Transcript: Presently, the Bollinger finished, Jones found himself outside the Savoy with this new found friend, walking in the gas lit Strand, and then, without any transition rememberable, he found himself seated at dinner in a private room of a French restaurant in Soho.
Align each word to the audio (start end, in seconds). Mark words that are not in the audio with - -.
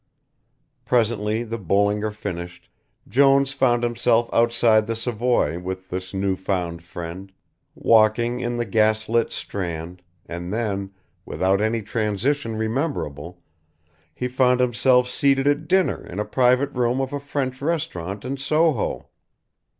Presently, 0.83 1.43
the 1.43 1.59
Bollinger 1.59 2.09
finished, 2.09 2.69
Jones 3.07 3.51
found 3.51 3.83
himself 3.83 4.31
outside 4.33 4.87
the 4.87 4.95
Savoy 4.95 5.59
with 5.59 5.91
this 5.91 6.11
new 6.11 6.35
found 6.35 6.81
friend, 6.81 7.31
walking 7.75 8.39
in 8.39 8.57
the 8.57 8.65
gas 8.65 9.07
lit 9.07 9.31
Strand, 9.31 10.01
and 10.25 10.51
then, 10.51 10.89
without 11.23 11.61
any 11.61 11.83
transition 11.83 12.55
rememberable, 12.55 13.43
he 14.15 14.27
found 14.27 14.59
himself 14.59 15.07
seated 15.07 15.45
at 15.45 15.67
dinner 15.67 16.03
in 16.03 16.17
a 16.17 16.25
private 16.25 16.73
room 16.73 16.99
of 16.99 17.13
a 17.13 17.19
French 17.19 17.61
restaurant 17.61 18.25
in 18.25 18.37
Soho. 18.37 19.07